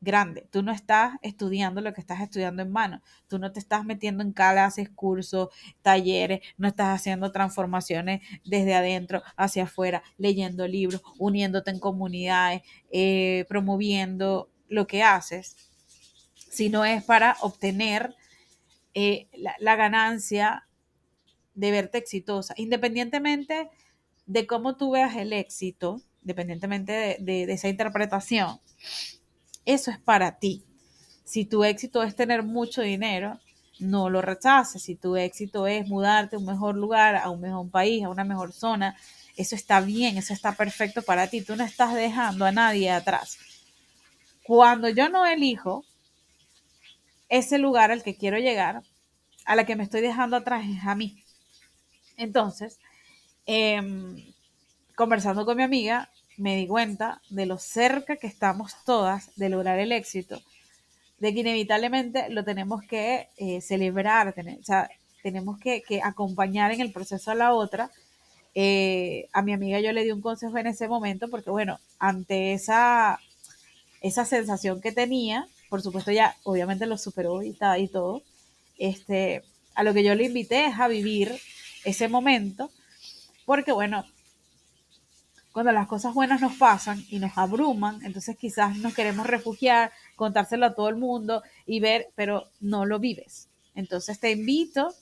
grande. 0.00 0.46
Tú 0.50 0.62
no 0.62 0.72
estás 0.72 1.14
estudiando 1.22 1.80
lo 1.80 1.92
que 1.92 2.00
estás 2.00 2.20
estudiando 2.20 2.62
en 2.62 2.72
mano. 2.72 3.02
Tú 3.28 3.38
no 3.38 3.52
te 3.52 3.60
estás 3.60 3.84
metiendo 3.84 4.22
en 4.22 4.32
clases, 4.32 4.88
cursos, 4.90 5.48
talleres, 5.82 6.40
no 6.56 6.68
estás 6.68 6.88
haciendo 6.88 7.32
transformaciones 7.32 8.20
desde 8.44 8.74
adentro 8.74 9.22
hacia 9.36 9.64
afuera, 9.64 10.02
leyendo 10.16 10.66
libros, 10.66 11.02
uniéndote 11.18 11.70
en 11.70 11.80
comunidades, 11.80 12.62
eh, 12.90 13.44
promoviendo 13.48 14.50
lo 14.68 14.86
que 14.86 15.02
haces, 15.02 15.56
sino 16.34 16.84
es 16.84 17.04
para 17.04 17.36
obtener 17.40 18.14
eh, 18.94 19.28
la, 19.34 19.76
ganancia 19.76 20.66
de 21.54 21.70
verte 21.70 21.98
exitosa, 21.98 22.54
independientemente 22.56 23.70
de 24.26 24.46
cómo 24.46 24.76
tú 24.76 24.92
veas 24.92 25.16
el 25.16 25.32
éxito, 25.32 26.00
independientemente 26.22 27.16
de 27.20 27.52
esa 27.52 27.68
interpretación 27.68 28.60
eso 29.64 29.90
es 29.90 29.98
para 29.98 30.38
ti. 30.38 30.64
Si 31.24 31.44
tu 31.44 31.64
éxito 31.64 32.02
es 32.02 32.16
tener 32.16 32.42
mucho 32.42 32.82
dinero, 32.82 33.38
no 33.78 34.10
lo 34.10 34.22
rechaces. 34.22 34.82
Si 34.82 34.94
tu 34.94 35.16
éxito 35.16 35.66
es 35.66 35.86
mudarte 35.88 36.36
a 36.36 36.38
un 36.38 36.44
mejor 36.44 36.76
lugar, 36.76 37.16
a 37.16 37.30
un 37.30 37.40
mejor 37.40 37.70
país, 37.70 38.04
a 38.04 38.08
una 38.08 38.24
mejor 38.24 38.52
zona, 38.52 38.96
eso 39.36 39.54
está 39.54 39.80
bien, 39.80 40.18
eso 40.18 40.32
está 40.32 40.52
perfecto 40.52 41.02
para 41.02 41.28
ti. 41.28 41.42
Tú 41.42 41.56
no 41.56 41.64
estás 41.64 41.94
dejando 41.94 42.44
a 42.44 42.52
nadie 42.52 42.90
atrás. 42.90 43.38
Cuando 44.42 44.88
yo 44.88 45.08
no 45.08 45.26
elijo 45.26 45.84
ese 47.28 47.58
lugar 47.58 47.90
al 47.90 48.02
que 48.02 48.16
quiero 48.16 48.38
llegar, 48.38 48.82
a 49.44 49.56
la 49.56 49.64
que 49.64 49.76
me 49.76 49.84
estoy 49.84 50.00
dejando 50.00 50.36
atrás 50.36 50.64
es 50.68 50.84
a 50.84 50.94
mí. 50.94 51.24
Entonces, 52.16 52.78
em, 53.46 54.16
conversando 54.94 55.46
con 55.46 55.56
mi 55.56 55.62
amiga, 55.62 56.10
me 56.36 56.56
di 56.56 56.66
cuenta 56.66 57.20
de 57.28 57.46
lo 57.46 57.58
cerca 57.58 58.16
que 58.16 58.26
estamos 58.26 58.74
todas 58.84 59.34
de 59.36 59.48
lograr 59.48 59.78
el 59.78 59.92
éxito, 59.92 60.40
de 61.18 61.34
que 61.34 61.40
inevitablemente 61.40 62.30
lo 62.30 62.44
tenemos 62.44 62.82
que 62.82 63.28
eh, 63.36 63.60
celebrar, 63.60 64.28
o 64.28 64.64
sea, 64.64 64.88
tenemos 65.22 65.58
que, 65.58 65.82
acompañar 66.02 66.72
en 66.72 66.80
el 66.80 66.92
proceso 66.92 67.30
a 67.30 67.34
la 67.34 67.52
otra. 67.52 67.90
Eh, 68.54 69.28
a 69.32 69.42
mi 69.42 69.52
amiga 69.52 69.80
yo 69.80 69.92
le 69.92 70.02
di 70.02 70.10
un 70.10 70.22
consejo 70.22 70.58
en 70.58 70.66
ese 70.66 70.88
momento 70.88 71.28
porque, 71.28 71.50
bueno, 71.50 71.78
ante 71.98 72.52
esa, 72.52 73.20
esa 74.00 74.24
sensación 74.24 74.80
que 74.80 74.92
tenía, 74.92 75.46
por 75.68 75.82
supuesto 75.82 76.10
ya 76.10 76.36
obviamente 76.42 76.86
lo 76.86 76.98
superó 76.98 77.42
y, 77.42 77.56
y 77.78 77.88
todo, 77.88 78.22
este, 78.78 79.42
a 79.74 79.82
lo 79.82 79.94
que 79.94 80.02
yo 80.02 80.14
le 80.14 80.24
invité 80.24 80.66
es 80.66 80.78
a 80.78 80.88
vivir 80.88 81.38
ese 81.84 82.08
momento, 82.08 82.70
porque 83.44 83.72
bueno, 83.72 84.04
cuando 85.52 85.72
las 85.72 85.88
cosas 85.88 86.14
buenas 86.14 86.40
nos 86.40 86.56
pasan 86.56 87.04
y 87.08 87.18
nos 87.18 87.36
abruman, 87.36 88.04
entonces 88.04 88.36
quizás 88.36 88.76
nos 88.76 88.94
queremos 88.94 89.26
refugiar, 89.26 89.92
contárselo 90.16 90.66
a 90.66 90.74
todo 90.74 90.88
el 90.88 90.96
mundo 90.96 91.42
y 91.66 91.80
ver, 91.80 92.08
pero 92.14 92.48
no 92.60 92.86
lo 92.86 92.98
vives. 92.98 93.48
Entonces 93.74 94.20
te 94.20 94.30
invito 94.30 94.94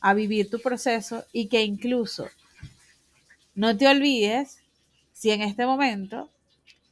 a 0.00 0.14
vivir 0.14 0.48
tu 0.48 0.60
proceso 0.60 1.24
y 1.32 1.48
que 1.48 1.62
incluso 1.62 2.28
no 3.54 3.76
te 3.76 3.88
olvides 3.88 4.58
si 5.12 5.30
en 5.30 5.42
este 5.42 5.66
momento 5.66 6.30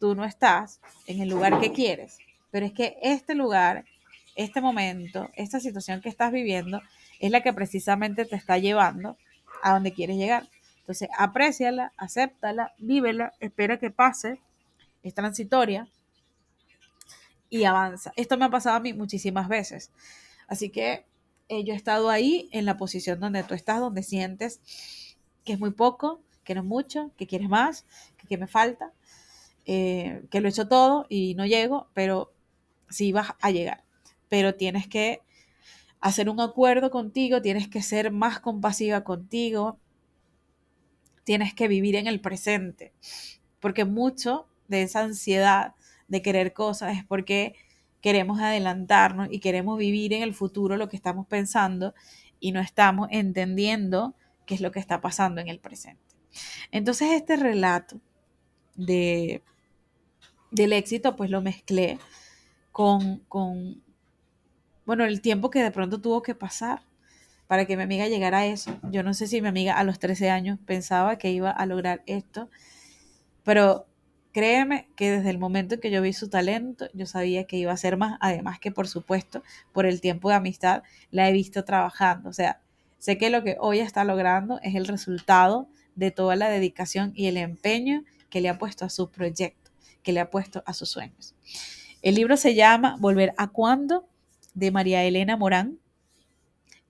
tú 0.00 0.14
no 0.14 0.24
estás 0.24 0.80
en 1.06 1.20
el 1.20 1.28
lugar 1.28 1.60
que 1.60 1.72
quieres, 1.72 2.18
pero 2.50 2.66
es 2.66 2.72
que 2.72 2.96
este 3.02 3.34
lugar, 3.34 3.84
este 4.34 4.60
momento, 4.60 5.30
esta 5.34 5.60
situación 5.60 6.00
que 6.00 6.08
estás 6.08 6.32
viviendo 6.32 6.80
es 7.20 7.30
la 7.30 7.42
que 7.42 7.52
precisamente 7.52 8.24
te 8.24 8.36
está 8.36 8.58
llevando 8.58 9.16
a 9.62 9.72
donde 9.72 9.92
quieres 9.92 10.16
llegar. 10.16 10.48
Entonces, 10.84 11.08
apréciala, 11.16 11.94
acéptala, 11.96 12.74
vívela, 12.76 13.32
espera 13.40 13.78
que 13.78 13.90
pase, 13.90 14.42
es 15.02 15.14
transitoria 15.14 15.88
y 17.48 17.64
avanza. 17.64 18.12
Esto 18.16 18.36
me 18.36 18.44
ha 18.44 18.50
pasado 18.50 18.76
a 18.76 18.80
mí 18.80 18.92
muchísimas 18.92 19.48
veces. 19.48 19.90
Así 20.46 20.68
que 20.68 21.06
eh, 21.48 21.64
yo 21.64 21.72
he 21.72 21.76
estado 21.76 22.10
ahí 22.10 22.50
en 22.52 22.66
la 22.66 22.76
posición 22.76 23.18
donde 23.18 23.44
tú 23.44 23.54
estás, 23.54 23.80
donde 23.80 24.02
sientes 24.02 24.60
que 25.42 25.54
es 25.54 25.58
muy 25.58 25.70
poco, 25.70 26.20
que 26.44 26.54
no 26.54 26.60
es 26.60 26.66
mucho, 26.66 27.12
que 27.16 27.26
quieres 27.26 27.48
más, 27.48 27.86
que, 28.28 28.36
me 28.36 28.46
falta, 28.46 28.92
eh, 29.64 30.22
que 30.30 30.42
lo 30.42 30.48
he 30.48 30.50
hecho 30.50 30.68
todo 30.68 31.06
y 31.08 31.34
no 31.34 31.46
llego, 31.46 31.88
pero 31.94 32.30
sí 32.90 33.12
vas 33.12 33.32
a 33.40 33.50
llegar. 33.50 33.84
Pero 34.28 34.54
tienes 34.54 34.86
que 34.86 35.22
hacer 36.00 36.28
un 36.28 36.40
acuerdo 36.40 36.90
contigo, 36.90 37.40
tienes 37.40 37.68
que 37.68 37.80
ser 37.80 38.10
más 38.10 38.38
compasiva 38.40 39.02
contigo, 39.02 39.78
tienes 41.24 41.54
que 41.54 41.68
vivir 41.68 41.96
en 41.96 42.06
el 42.06 42.20
presente, 42.20 42.92
porque 43.60 43.84
mucho 43.84 44.46
de 44.68 44.82
esa 44.82 45.00
ansiedad 45.00 45.74
de 46.08 46.22
querer 46.22 46.52
cosas 46.52 46.96
es 46.96 47.04
porque 47.04 47.54
queremos 48.00 48.40
adelantarnos 48.40 49.28
y 49.30 49.40
queremos 49.40 49.78
vivir 49.78 50.12
en 50.12 50.22
el 50.22 50.34
futuro 50.34 50.76
lo 50.76 50.88
que 50.88 50.96
estamos 50.96 51.26
pensando 51.26 51.94
y 52.38 52.52
no 52.52 52.60
estamos 52.60 53.08
entendiendo 53.10 54.14
qué 54.46 54.54
es 54.54 54.60
lo 54.60 54.70
que 54.70 54.80
está 54.80 55.00
pasando 55.00 55.40
en 55.40 55.48
el 55.48 55.58
presente. 55.58 56.02
Entonces 56.70 57.12
este 57.12 57.36
relato 57.36 58.00
de, 58.74 59.42
del 60.50 60.72
éxito 60.74 61.16
pues 61.16 61.30
lo 61.30 61.40
mezclé 61.40 61.98
con, 62.72 63.20
con, 63.28 63.82
bueno, 64.84 65.04
el 65.04 65.20
tiempo 65.20 65.48
que 65.48 65.62
de 65.62 65.70
pronto 65.70 66.00
tuvo 66.00 66.22
que 66.22 66.34
pasar 66.34 66.82
para 67.54 67.66
que 67.66 67.76
mi 67.76 67.84
amiga 67.84 68.08
llegara 68.08 68.38
a 68.38 68.46
eso. 68.46 68.76
Yo 68.90 69.04
no 69.04 69.14
sé 69.14 69.28
si 69.28 69.40
mi 69.40 69.46
amiga 69.46 69.78
a 69.78 69.84
los 69.84 70.00
13 70.00 70.28
años 70.28 70.58
pensaba 70.66 71.18
que 71.18 71.30
iba 71.30 71.52
a 71.52 71.66
lograr 71.66 72.02
esto, 72.06 72.50
pero 73.44 73.86
créeme 74.32 74.88
que 74.96 75.12
desde 75.12 75.30
el 75.30 75.38
momento 75.38 75.76
en 75.76 75.80
que 75.80 75.92
yo 75.92 76.02
vi 76.02 76.12
su 76.12 76.28
talento, 76.28 76.88
yo 76.94 77.06
sabía 77.06 77.44
que 77.44 77.56
iba 77.56 77.70
a 77.70 77.76
ser 77.76 77.96
más, 77.96 78.18
además 78.20 78.58
que 78.58 78.72
por 78.72 78.88
supuesto, 78.88 79.44
por 79.72 79.86
el 79.86 80.00
tiempo 80.00 80.30
de 80.30 80.34
amistad, 80.34 80.82
la 81.12 81.28
he 81.28 81.32
visto 81.32 81.64
trabajando. 81.64 82.28
O 82.28 82.32
sea, 82.32 82.60
sé 82.98 83.18
que 83.18 83.30
lo 83.30 83.44
que 83.44 83.56
hoy 83.60 83.78
está 83.78 84.02
logrando 84.02 84.58
es 84.64 84.74
el 84.74 84.88
resultado 84.88 85.68
de 85.94 86.10
toda 86.10 86.34
la 86.34 86.48
dedicación 86.48 87.12
y 87.14 87.28
el 87.28 87.36
empeño 87.36 88.02
que 88.30 88.40
le 88.40 88.48
ha 88.48 88.58
puesto 88.58 88.84
a 88.84 88.90
su 88.90 89.12
proyecto, 89.12 89.70
que 90.02 90.12
le 90.12 90.18
ha 90.18 90.28
puesto 90.28 90.64
a 90.66 90.72
sus 90.72 90.90
sueños. 90.90 91.36
El 92.02 92.16
libro 92.16 92.36
se 92.36 92.56
llama 92.56 92.96
Volver 92.98 93.32
a 93.36 93.46
cuándo 93.46 94.08
de 94.54 94.72
María 94.72 95.04
Elena 95.04 95.36
Morán. 95.36 95.78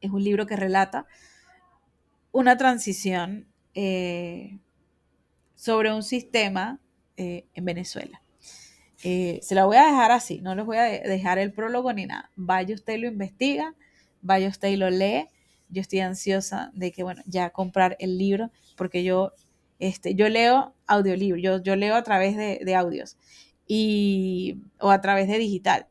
Es 0.05 0.11
un 0.11 0.23
libro 0.23 0.45
que 0.45 0.55
relata 0.55 1.07
una 2.31 2.59
transición 2.59 3.47
eh, 3.75 4.59
sobre 5.55 5.95
un 5.95 6.03
sistema 6.03 6.79
eh, 7.17 7.47
en 7.55 7.65
Venezuela. 7.65 8.21
Eh, 9.03 9.41
se 9.43 9.55
la 9.55 9.65
voy 9.65 9.79
a 9.79 9.87
dejar 9.87 10.11
así, 10.11 10.43
no 10.43 10.55
les 10.55 10.67
voy 10.67 10.77
a 10.77 10.83
dejar 10.83 11.39
el 11.39 11.55
prólogo 11.55 11.91
ni 11.95 12.05
nada. 12.05 12.31
Vaya 12.37 12.75
usted 12.75 12.97
y 12.97 12.99
lo 12.99 13.09
investiga, 13.09 13.75
vaya 14.21 14.49
usted 14.49 14.69
y 14.69 14.77
lo 14.77 14.91
lee. 14.91 15.29
Yo 15.71 15.81
estoy 15.81 16.01
ansiosa 16.01 16.71
de 16.75 16.93
que, 16.93 17.03
bueno, 17.03 17.23
ya 17.25 17.49
comprar 17.49 17.97
el 17.99 18.19
libro, 18.19 18.51
porque 18.77 19.05
yo, 19.05 19.33
este, 19.79 20.15
yo 20.15 20.29
leo 20.29 20.75
audiolibro, 20.87 21.39
yo, 21.39 21.63
yo 21.63 21.77
leo 21.77 21.95
a 21.95 22.03
través 22.03 22.37
de, 22.37 22.61
de 22.63 22.75
audios 22.75 23.17
y, 23.67 24.61
o 24.79 24.91
a 24.91 25.01
través 25.01 25.29
de 25.29 25.39
digital 25.39 25.89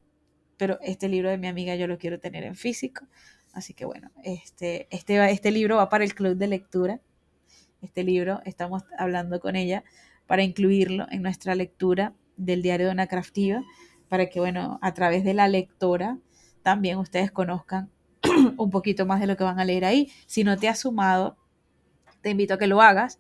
pero 0.64 0.80
este 0.82 1.10
libro 1.10 1.30
de 1.30 1.38
mi 1.38 1.48
amiga 1.48 1.76
yo 1.76 1.88
lo 1.88 1.98
quiero 1.98 2.20
tener 2.20 2.46
en 2.46 2.56
físico. 2.56 3.06
Así 3.54 3.74
que 3.74 3.86
bueno, 3.86 4.12
este, 4.24 4.88
este, 4.90 5.32
este 5.32 5.52
libro 5.52 5.78
va 5.78 5.90
para 5.90 6.04
el 6.04 6.16
club 6.16 6.36
de 6.36 6.48
lectura. 6.48 7.00
Este 7.82 8.04
libro 8.04 8.42
estamos 8.46 8.84
hablando 8.98 9.40
con 9.40 9.56
ella 9.56 9.84
para 10.26 10.44
incluirlo 10.44 11.06
en 11.12 11.22
nuestra 11.22 11.54
lectura 11.54 12.14
del 12.36 12.64
diario 12.64 12.88
de 12.88 12.94
una 12.94 13.08
craftiva, 13.08 13.62
para 14.10 14.28
que 14.28 14.40
bueno, 14.40 14.80
a 14.82 14.94
través 14.94 15.24
de 15.24 15.36
la 15.36 15.48
lectora 15.48 16.18
también 16.64 16.98
ustedes 16.98 17.32
conozcan 17.32 17.92
un 18.58 18.70
poquito 18.70 19.06
más 19.06 19.20
de 19.20 19.28
lo 19.28 19.38
que 19.38 19.44
van 19.44 19.60
a 19.60 19.66
leer 19.66 19.86
ahí. 19.86 20.12
Si 20.26 20.44
no 20.44 20.58
te 20.58 20.68
has 20.68 20.80
sumado, 20.80 21.38
te 22.22 22.32
invito 22.32 22.56
a 22.56 22.58
que 22.58 22.68
lo 22.68 22.82
hagas. 22.82 23.20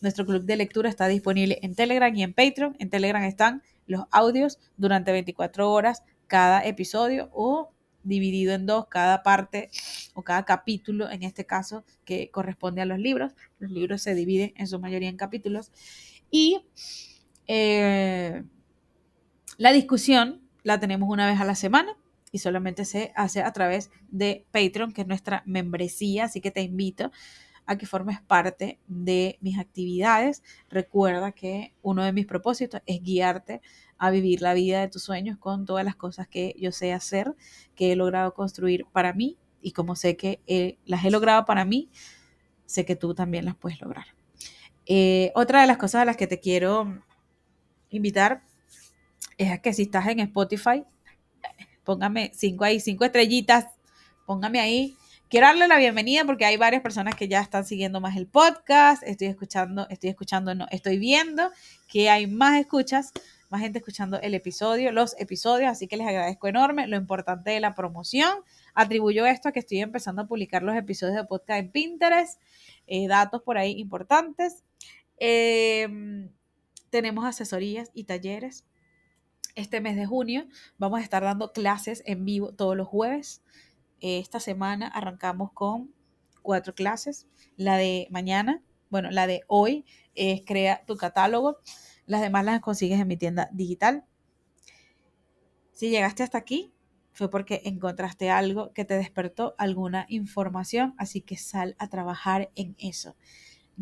Nuestro 0.00 0.26
club 0.26 0.44
de 0.44 0.56
lectura 0.56 0.88
está 0.88 1.06
disponible 1.06 1.60
en 1.62 1.76
Telegram 1.76 2.14
y 2.14 2.22
en 2.24 2.32
Patreon. 2.32 2.74
En 2.80 2.90
Telegram 2.90 3.22
están 3.22 3.62
los 3.86 4.06
audios 4.10 4.58
durante 4.76 5.12
24 5.12 5.70
horas 5.70 6.02
cada 6.26 6.64
episodio 6.64 7.28
o 7.32 7.72
dividido 8.02 8.54
en 8.54 8.66
dos, 8.66 8.86
cada 8.88 9.22
parte 9.22 9.70
o 10.14 10.22
cada 10.22 10.44
capítulo, 10.44 11.10
en 11.10 11.22
este 11.22 11.46
caso, 11.46 11.84
que 12.04 12.30
corresponde 12.30 12.80
a 12.80 12.86
los 12.86 12.98
libros. 12.98 13.32
Los 13.58 13.70
libros 13.70 14.02
se 14.02 14.14
dividen 14.14 14.52
en 14.56 14.66
su 14.66 14.78
mayoría 14.78 15.08
en 15.08 15.16
capítulos. 15.16 15.70
Y 16.30 16.62
eh, 17.46 18.42
la 19.56 19.72
discusión 19.72 20.40
la 20.62 20.78
tenemos 20.78 21.08
una 21.08 21.26
vez 21.26 21.40
a 21.40 21.44
la 21.44 21.54
semana 21.54 21.96
y 22.32 22.38
solamente 22.38 22.84
se 22.84 23.12
hace 23.16 23.42
a 23.42 23.52
través 23.52 23.90
de 24.10 24.46
Patreon, 24.52 24.92
que 24.92 25.02
es 25.02 25.06
nuestra 25.06 25.42
membresía, 25.46 26.24
así 26.24 26.40
que 26.40 26.50
te 26.50 26.62
invito 26.62 27.10
a 27.70 27.78
que 27.78 27.86
formes 27.86 28.20
parte 28.20 28.80
de 28.88 29.38
mis 29.40 29.56
actividades. 29.56 30.42
Recuerda 30.68 31.30
que 31.30 31.72
uno 31.82 32.02
de 32.02 32.12
mis 32.12 32.26
propósitos 32.26 32.82
es 32.84 33.00
guiarte 33.00 33.62
a 33.96 34.10
vivir 34.10 34.42
la 34.42 34.54
vida 34.54 34.80
de 34.80 34.88
tus 34.88 35.04
sueños 35.04 35.38
con 35.38 35.66
todas 35.66 35.84
las 35.84 35.94
cosas 35.94 36.26
que 36.26 36.52
yo 36.58 36.72
sé 36.72 36.92
hacer, 36.92 37.36
que 37.76 37.92
he 37.92 37.96
logrado 37.96 38.34
construir 38.34 38.86
para 38.90 39.12
mí 39.12 39.38
y 39.62 39.70
como 39.70 39.94
sé 39.94 40.16
que 40.16 40.40
las 40.84 41.04
he 41.04 41.12
logrado 41.12 41.44
para 41.44 41.64
mí, 41.64 41.88
sé 42.66 42.84
que 42.84 42.96
tú 42.96 43.14
también 43.14 43.44
las 43.44 43.54
puedes 43.54 43.80
lograr. 43.80 44.06
Eh, 44.84 45.30
otra 45.36 45.60
de 45.60 45.68
las 45.68 45.76
cosas 45.76 46.02
a 46.02 46.04
las 46.04 46.16
que 46.16 46.26
te 46.26 46.40
quiero 46.40 47.04
invitar 47.88 48.42
es 49.38 49.52
a 49.52 49.58
que 49.58 49.72
si 49.72 49.82
estás 49.82 50.08
en 50.08 50.18
Spotify, 50.18 50.82
póngame 51.84 52.32
cinco 52.34 52.64
ahí, 52.64 52.80
cinco 52.80 53.04
estrellitas, 53.04 53.66
póngame 54.26 54.58
ahí. 54.58 54.96
Quiero 55.30 55.46
darle 55.46 55.68
la 55.68 55.78
bienvenida 55.78 56.24
porque 56.24 56.44
hay 56.44 56.56
varias 56.56 56.82
personas 56.82 57.14
que 57.14 57.28
ya 57.28 57.40
están 57.40 57.64
siguiendo 57.64 58.00
más 58.00 58.16
el 58.16 58.26
podcast. 58.26 59.04
Estoy 59.04 59.28
escuchando, 59.28 59.86
estoy 59.88 60.10
escuchando, 60.10 60.56
no, 60.56 60.66
estoy 60.72 60.98
viendo 60.98 61.52
que 61.86 62.10
hay 62.10 62.26
más 62.26 62.58
escuchas 62.58 63.12
más 63.48 63.60
gente 63.60 63.78
escuchando 63.78 64.20
el 64.20 64.34
episodio, 64.34 64.90
los 64.90 65.14
episodios, 65.20 65.70
así 65.70 65.86
que 65.86 65.96
les 65.96 66.08
agradezco 66.08 66.48
enorme. 66.48 66.88
Lo 66.88 66.96
importante 66.96 67.50
de 67.52 67.60
la 67.60 67.76
promoción, 67.76 68.38
atribuyo 68.74 69.24
esto 69.24 69.48
a 69.48 69.52
que 69.52 69.60
estoy 69.60 69.78
empezando 69.78 70.22
a 70.22 70.26
publicar 70.26 70.64
los 70.64 70.74
episodios 70.74 71.14
de 71.16 71.24
podcast 71.24 71.60
en 71.60 71.70
Pinterest, 71.70 72.40
eh, 72.88 73.06
datos 73.06 73.40
por 73.42 73.56
ahí 73.56 73.78
importantes. 73.78 74.64
Em, 75.16 76.28
tenemos 76.90 77.24
asesorías 77.24 77.92
y 77.94 78.02
talleres. 78.02 78.64
Este 79.54 79.80
mes 79.80 79.94
de 79.94 80.06
junio 80.06 80.48
vamos 80.76 80.98
a 80.98 81.02
estar 81.04 81.22
dando 81.22 81.52
clases 81.52 82.02
en 82.04 82.24
vivo 82.24 82.52
todos 82.52 82.76
los 82.76 82.88
jueves. 82.88 83.42
Esta 84.00 84.40
semana 84.40 84.88
arrancamos 84.88 85.52
con 85.52 85.94
cuatro 86.42 86.74
clases. 86.74 87.28
La 87.56 87.76
de 87.76 88.08
mañana, 88.10 88.62
bueno, 88.90 89.10
la 89.10 89.26
de 89.26 89.42
hoy 89.46 89.84
es 90.14 90.42
Crea 90.44 90.84
tu 90.86 90.96
catálogo. 90.96 91.58
Las 92.06 92.20
demás 92.20 92.44
las 92.44 92.60
consigues 92.60 93.00
en 93.00 93.08
mi 93.08 93.16
tienda 93.16 93.48
digital. 93.52 94.04
Si 95.72 95.90
llegaste 95.90 96.22
hasta 96.22 96.38
aquí, 96.38 96.72
fue 97.12 97.30
porque 97.30 97.62
encontraste 97.64 98.30
algo 98.30 98.72
que 98.72 98.84
te 98.84 98.94
despertó 98.94 99.54
alguna 99.58 100.06
información, 100.08 100.94
así 100.98 101.20
que 101.20 101.36
sal 101.36 101.76
a 101.78 101.88
trabajar 101.88 102.50
en 102.54 102.76
eso. 102.78 103.16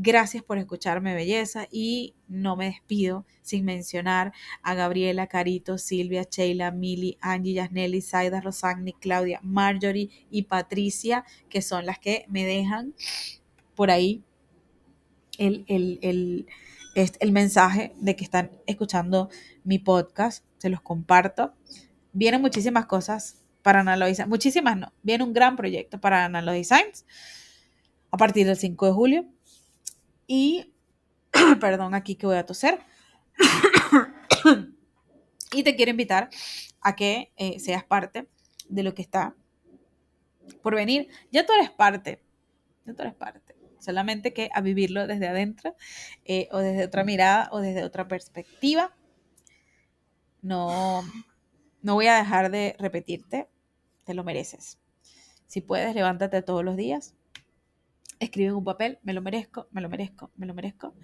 Gracias 0.00 0.45
por 0.45 0.59
escucharme, 0.59 1.12
belleza, 1.12 1.67
y 1.73 2.14
no 2.28 2.55
me 2.55 2.67
despido 2.67 3.26
sin 3.43 3.64
mencionar 3.64 4.33
a 4.62 4.75
Gabriela, 4.75 5.26
Carito, 5.26 5.76
Silvia, 5.76 6.23
Sheila, 6.23 6.71
Mili, 6.71 7.19
Angie, 7.21 7.55
Yasneli, 7.55 8.00
Saida, 8.00 8.40
Rosagni, 8.40 8.93
Claudia, 8.93 9.40
Marjorie 9.43 10.09
y 10.31 10.43
Patricia, 10.43 11.25
que 11.49 11.62
son 11.62 11.85
las 11.85 11.99
que 11.99 12.26
me 12.28 12.45
dejan 12.45 12.95
por 13.75 13.90
ahí 13.90 14.23
el, 15.37 15.64
el, 15.67 16.47
el 16.95 17.33
mensaje 17.33 17.93
de 17.99 18.14
que 18.14 18.23
están 18.23 18.52
escuchando 18.67 19.31
mi 19.64 19.81
podcast. 19.81 20.45
Se 20.59 20.69
los 20.69 20.81
comparto. 20.81 21.55
Vienen 22.12 22.40
muchísimas 22.40 22.87
cosas 22.87 23.45
para 23.62 23.83
Design. 24.07 24.28
Muchísimas 24.28 24.76
no. 24.76 24.93
Viene 25.02 25.25
un 25.25 25.33
gran 25.33 25.57
proyecto 25.57 26.00
para 26.00 26.25
Analog 26.25 26.55
Designs 26.55 27.05
a 28.12 28.17
partir 28.17 28.47
del 28.47 28.57
5 28.57 28.87
de 28.87 28.93
julio. 28.93 29.38
Y, 30.28 30.73
perdón, 31.61 31.94
aquí 31.94 32.14
que 32.14 32.26
voy 32.26 32.37
a 32.37 32.47
toser. 32.47 32.78
y 35.52 35.62
te 35.64 35.75
quiero 35.75 35.90
invitar 35.90 36.30
a 36.80 36.94
que 36.94 37.32
eh, 37.37 37.58
seas 37.58 37.82
parte 37.82 38.28
de 38.68 38.82
lo 38.85 38.94
que 38.94 39.02
está 39.02 39.35
por 40.62 40.76
venir. 40.76 41.08
Ya 41.32 41.44
tú 41.44 41.52
eres 41.54 41.70
parte, 41.70 42.23
ya 42.85 42.94
tú 42.94 43.02
eres 43.02 43.14
parte. 43.14 43.56
Solamente 43.80 44.32
que 44.32 44.50
a 44.52 44.61
vivirlo 44.61 45.06
desde 45.06 45.28
adentro 45.28 45.75
eh, 46.25 46.49
o 46.52 46.58
desde 46.58 46.85
otra 46.85 47.04
mirada 47.04 47.49
o 47.52 47.61
desde 47.61 47.85
otra 47.85 48.06
perspectiva. 48.06 48.94
No, 50.42 51.02
no 51.82 51.94
voy 51.94 52.06
a 52.06 52.18
dejar 52.18 52.50
de 52.50 52.76
repetirte, 52.78 53.49
te 54.04 54.14
lo 54.14 54.25
mereces. 54.25 54.78
Si 55.47 55.62
puedes, 55.62 55.94
levántate 55.94 56.42
todos 56.42 56.64
los 56.64 56.76
días, 56.76 57.14
escribe 58.20 58.48
en 58.48 58.56
un 58.56 58.64
papel, 58.64 58.98
me 59.02 59.12
lo 59.12 59.22
merezco, 59.22 59.68
me 59.70 59.80
lo 59.80 59.88
merezco, 59.88 60.30
me 60.37 60.46
lo 60.46 60.54
merezco, 60.54 60.94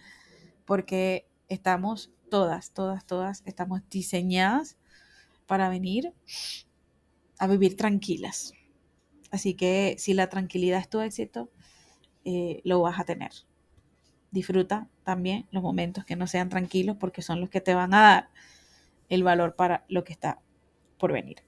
porque 0.64 1.28
estamos 1.48 2.12
todas, 2.30 2.72
todas, 2.72 3.06
todas, 3.06 3.42
estamos 3.46 3.82
diseñadas 3.90 4.76
para 5.46 5.68
venir 5.68 6.12
a 7.38 7.46
vivir 7.46 7.76
tranquilas. 7.76 8.52
Así 9.30 9.54
que 9.54 9.96
si 9.98 10.14
la 10.14 10.28
tranquilidad 10.28 10.80
es 10.80 10.88
tu 10.88 11.00
éxito, 11.00 11.50
eh, 12.24 12.60
lo 12.64 12.80
vas 12.80 12.98
a 12.98 13.04
tener. 13.04 13.32
Disfruta 14.30 14.88
también 15.04 15.46
los 15.50 15.62
momentos 15.62 16.04
que 16.04 16.16
no 16.16 16.26
sean 16.26 16.48
tranquilos 16.48 16.96
porque 16.98 17.22
son 17.22 17.40
los 17.40 17.50
que 17.50 17.60
te 17.60 17.74
van 17.74 17.94
a 17.94 18.00
dar 18.00 18.30
el 19.08 19.22
valor 19.22 19.54
para 19.54 19.84
lo 19.88 20.04
que 20.04 20.12
está 20.12 20.40
por 20.98 21.12
venir. 21.12 21.38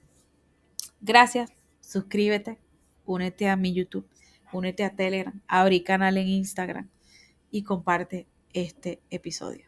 Gracias, 1.01 1.51
suscríbete, 1.81 2.59
únete 3.05 3.49
a 3.49 3.55
mi 3.55 3.73
YouTube 3.73 4.07
únete 4.51 4.83
a 4.83 4.95
Telegram, 4.95 5.41
abrí 5.47 5.83
canal 5.83 6.17
en 6.17 6.27
Instagram 6.27 6.89
y 7.51 7.63
comparte 7.63 8.27
este 8.53 9.01
episodio. 9.09 9.65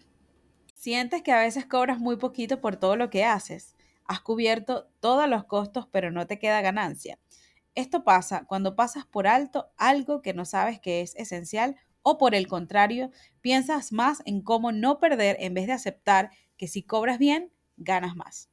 Sientes 0.75 1.21
que 1.21 1.31
a 1.31 1.39
veces 1.39 1.65
cobras 1.65 1.99
muy 1.99 2.17
poquito 2.17 2.61
por 2.61 2.77
todo 2.77 2.95
lo 2.95 3.09
que 3.09 3.25
haces. 3.25 3.75
Has 4.05 4.21
cubierto 4.21 4.89
todos 4.99 5.29
los 5.29 5.43
costos, 5.45 5.87
pero 5.91 6.11
no 6.11 6.25
te 6.25 6.39
queda 6.39 6.61
ganancia. 6.61 7.19
Esto 7.75 8.03
pasa 8.03 8.45
cuando 8.45 8.75
pasas 8.75 9.05
por 9.05 9.27
alto 9.27 9.71
algo 9.77 10.21
que 10.21 10.33
no 10.33 10.45
sabes 10.45 10.79
que 10.79 11.01
es 11.01 11.15
esencial 11.15 11.75
o 12.01 12.17
por 12.17 12.33
el 12.33 12.47
contrario, 12.47 13.11
piensas 13.41 13.91
más 13.91 14.21
en 14.25 14.41
cómo 14.41 14.71
no 14.71 14.99
perder 14.99 15.37
en 15.39 15.53
vez 15.53 15.67
de 15.67 15.73
aceptar 15.73 16.31
que 16.57 16.67
si 16.67 16.83
cobras 16.83 17.19
bien, 17.19 17.51
ganas 17.77 18.15
más. 18.15 18.49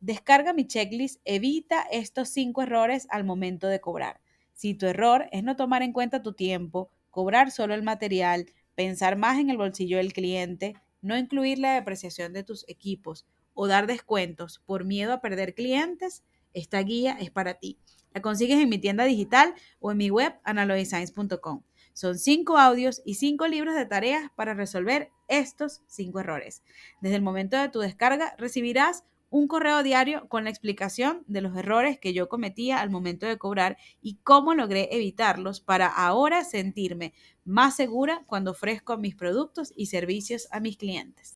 Descarga 0.00 0.52
mi 0.52 0.66
checklist, 0.66 1.20
evita 1.24 1.82
estos 1.90 2.28
cinco 2.28 2.62
errores 2.62 3.06
al 3.10 3.24
momento 3.24 3.66
de 3.66 3.80
cobrar. 3.80 4.20
Si 4.58 4.74
tu 4.74 4.86
error 4.86 5.28
es 5.30 5.44
no 5.44 5.54
tomar 5.54 5.82
en 5.82 5.92
cuenta 5.92 6.20
tu 6.20 6.32
tiempo, 6.32 6.90
cobrar 7.10 7.52
solo 7.52 7.74
el 7.74 7.84
material, 7.84 8.46
pensar 8.74 9.16
más 9.16 9.38
en 9.38 9.50
el 9.50 9.56
bolsillo 9.56 9.98
del 9.98 10.12
cliente, 10.12 10.74
no 11.00 11.16
incluir 11.16 11.60
la 11.60 11.74
depreciación 11.74 12.32
de 12.32 12.42
tus 12.42 12.68
equipos 12.68 13.24
o 13.54 13.68
dar 13.68 13.86
descuentos 13.86 14.60
por 14.66 14.84
miedo 14.84 15.12
a 15.12 15.20
perder 15.20 15.54
clientes, 15.54 16.24
esta 16.54 16.80
guía 16.80 17.16
es 17.20 17.30
para 17.30 17.54
ti. 17.54 17.78
La 18.12 18.20
consigues 18.20 18.58
en 18.58 18.68
mi 18.68 18.78
tienda 18.78 19.04
digital 19.04 19.54
o 19.78 19.92
en 19.92 19.98
mi 19.98 20.10
web 20.10 20.34
analogisigns.com. 20.42 21.62
Son 21.92 22.18
cinco 22.18 22.58
audios 22.58 23.00
y 23.04 23.14
cinco 23.14 23.46
libros 23.46 23.76
de 23.76 23.86
tareas 23.86 24.28
para 24.34 24.54
resolver 24.54 25.12
estos 25.28 25.82
cinco 25.86 26.18
errores. 26.18 26.64
Desde 27.00 27.14
el 27.14 27.22
momento 27.22 27.56
de 27.56 27.68
tu 27.68 27.78
descarga 27.78 28.34
recibirás 28.38 29.04
un 29.30 29.48
correo 29.48 29.82
diario 29.82 30.28
con 30.28 30.44
la 30.44 30.50
explicación 30.50 31.24
de 31.26 31.40
los 31.40 31.56
errores 31.56 31.98
que 31.98 32.12
yo 32.14 32.28
cometía 32.28 32.80
al 32.80 32.90
momento 32.90 33.26
de 33.26 33.38
cobrar 33.38 33.76
y 34.00 34.16
cómo 34.22 34.54
logré 34.54 34.88
evitarlos 34.94 35.60
para 35.60 35.86
ahora 35.86 36.44
sentirme 36.44 37.12
más 37.44 37.76
segura 37.76 38.24
cuando 38.26 38.52
ofrezco 38.52 38.96
mis 38.96 39.14
productos 39.16 39.72
y 39.76 39.86
servicios 39.86 40.48
a 40.50 40.60
mis 40.60 40.76
clientes. 40.76 41.26